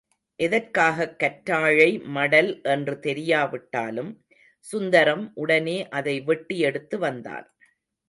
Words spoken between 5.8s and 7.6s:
அதை வெட்டி எடுத்து வந்தான்.